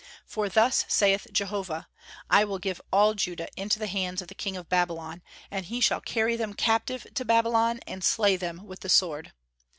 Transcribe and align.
"For 0.25 0.49
thus 0.49 0.83
saith 0.87 1.27
Jehovah, 1.31 1.87
I 2.27 2.43
will 2.43 2.57
give 2.57 2.81
all 2.91 3.13
Judah 3.13 3.47
into 3.55 3.77
the 3.77 3.85
hands 3.85 4.19
of 4.19 4.29
the 4.29 4.33
king 4.33 4.57
of 4.57 4.67
Babylon, 4.67 5.21
and 5.51 5.67
he 5.67 5.79
shall 5.79 6.01
carry 6.01 6.35
them 6.35 6.55
captive 6.55 7.05
to 7.13 7.23
Babylon, 7.23 7.81
and 7.85 8.03
slay 8.03 8.35
them 8.35 8.65
with 8.65 8.79
the 8.79 8.89
sword." 8.89 9.31